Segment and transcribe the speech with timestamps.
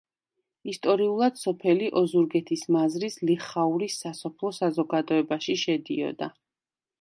[0.71, 6.33] ისტორიულად სოფელი ოზურგეთის მაზრის ლიხაურის სასოფლო საზოგადოებაში შედიოდა.